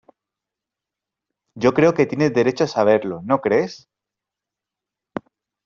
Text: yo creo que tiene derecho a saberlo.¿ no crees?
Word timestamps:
yo 1.53 1.75
creo 1.75 1.93
que 1.93 2.07
tiene 2.07 2.31
derecho 2.31 2.63
a 2.63 2.67
saberlo.¿ 2.67 3.21
no 3.23 3.39
crees? 3.39 3.87